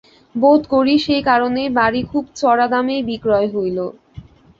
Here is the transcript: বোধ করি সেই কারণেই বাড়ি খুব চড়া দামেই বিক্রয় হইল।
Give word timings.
বোধ 0.35 0.61
করি 0.73 0.95
সেই 1.05 1.21
কারণেই 1.29 1.69
বাড়ি 1.77 2.01
খুব 2.11 2.23
চড়া 2.39 2.67
দামেই 2.67 3.01
বিক্রয় 3.09 3.47
হইল। 3.53 3.77